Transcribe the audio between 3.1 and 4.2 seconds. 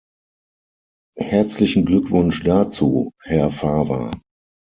Herr Fava.